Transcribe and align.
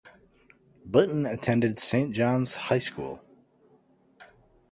Burton 0.83 1.27
attended 1.27 1.77
Saint 1.77 2.11
John's 2.11 2.55
High 2.55 2.79
School. 2.79 3.21